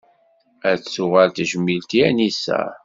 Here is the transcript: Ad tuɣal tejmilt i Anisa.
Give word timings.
Ad 0.69 0.79
tuɣal 0.83 1.29
tejmilt 1.31 1.91
i 1.97 1.99
Anisa. 2.07 2.61